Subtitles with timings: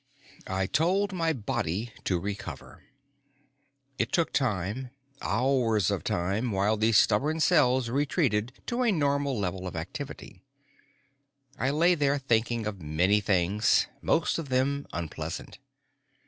[0.47, 2.85] I told my body to recover.
[3.99, 4.89] It took time,
[5.21, 10.41] hours of time, while the stubborn cells retreated to a normal level of activity.
[11.59, 15.59] I lay there thinking of many things, most of them unpleasant.